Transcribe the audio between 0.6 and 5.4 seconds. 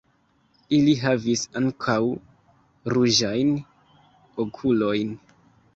Ili havas ankaŭ ruĝajn okulojn.